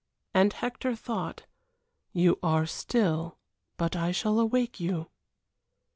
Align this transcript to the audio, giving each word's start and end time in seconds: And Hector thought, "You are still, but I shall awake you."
And 0.33 0.51
Hector 0.53 0.95
thought, 0.95 1.45
"You 2.11 2.39
are 2.41 2.65
still, 2.65 3.37
but 3.77 3.95
I 3.95 4.11
shall 4.11 4.39
awake 4.39 4.79
you." 4.79 5.09